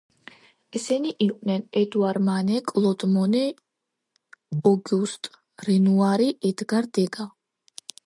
ესენი 0.77 1.11
იყვნენ: 1.25 1.65
ედუარ 1.81 2.19
მანე, 2.31 2.63
კლოდ 2.73 3.07
მონე, 3.19 3.43
ოგიუსტ 4.73 5.33
რენუარი, 5.71 6.35
ედგარ 6.53 6.93
დეგა. 7.01 7.33